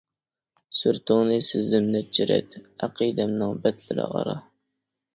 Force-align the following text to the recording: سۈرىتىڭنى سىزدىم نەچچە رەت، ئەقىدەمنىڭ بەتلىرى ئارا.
سۈرىتىڭنى 0.77 1.37
سىزدىم 1.49 1.91
نەچچە 1.97 2.29
رەت، 2.33 2.59
ئەقىدەمنىڭ 2.65 3.57
بەتلىرى 3.69 4.11
ئارا. 4.11 4.39